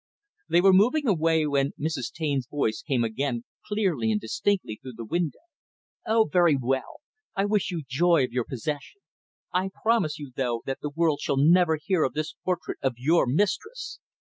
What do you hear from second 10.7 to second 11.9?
the world shall never